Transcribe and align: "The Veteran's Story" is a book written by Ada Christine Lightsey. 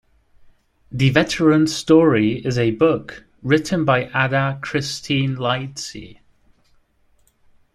"The 0.91 1.11
Veteran's 1.11 1.75
Story" 1.75 2.43
is 2.43 2.57
a 2.57 2.71
book 2.71 3.23
written 3.43 3.85
by 3.85 4.05
Ada 4.07 4.57
Christine 4.63 5.35
Lightsey. 5.35 6.21